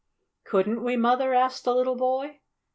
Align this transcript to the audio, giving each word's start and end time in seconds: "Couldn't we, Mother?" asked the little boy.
"Couldn't 0.45 0.83
we, 0.83 0.97
Mother?" 0.97 1.31
asked 1.35 1.63
the 1.63 1.75
little 1.75 1.93
boy. 1.95 2.39